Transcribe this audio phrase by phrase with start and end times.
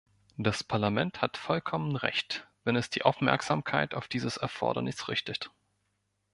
[0.37, 5.51] Das Parlament hat vollkommen Recht, wenn es die Aufmerksamkeit auf dieses Erfordernis richtet.